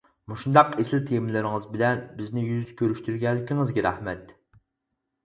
مۇشۇنداق 0.31 0.71
ئېسىل 0.83 1.01
تېمىلىرىڭىز 1.09 1.67
بىلەن 1.75 2.01
بىزنى 2.21 2.45
يۈز 2.47 2.71
كۆرۈشتۈرگەنلىكىڭىزگە 2.81 3.85
رەھمەت. 3.89 4.33